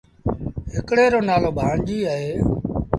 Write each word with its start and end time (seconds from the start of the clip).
هڪڙي 0.75 1.05
رو 1.13 1.19
نآلو 1.29 1.49
ڀآڻجيٚ 1.57 2.07
اهي۔ 2.13 2.31